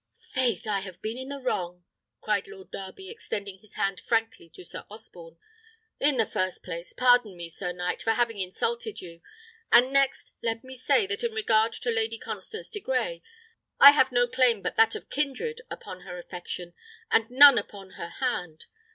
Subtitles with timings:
[0.31, 1.83] "Faith, I have been in the wrong!"
[2.21, 5.37] cried Lord Darby, extending his hand frankly to Sir Osborne.
[5.99, 9.21] "In the first place, pardon me, sir knight, for having insulted you;
[9.71, 13.21] and next, let me say, that in regard to Lady Constance de Grey,
[13.79, 16.73] I have no claim but that of kindred upon her affection,
[17.11, 18.65] and none upon her hand.